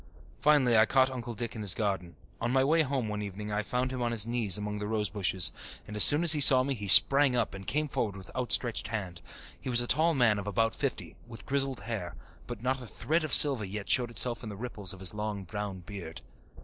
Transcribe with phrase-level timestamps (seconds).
[0.39, 2.15] Finally I caught Uncle Dick in his garden.
[2.41, 5.51] On my way home one evening I found him on his knees among the rosebushes,
[5.85, 8.87] and as soon as he saw me he sprang up and came forward with outstretched
[8.87, 9.21] hand.
[9.59, 12.15] He was a tall man of about fifty, with grizzled hair,
[12.47, 15.43] but not a thread of silver yet showed itself in the ripples of his long
[15.43, 16.21] brown beard.